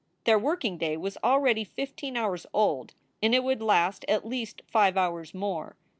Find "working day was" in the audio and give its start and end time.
0.39-1.19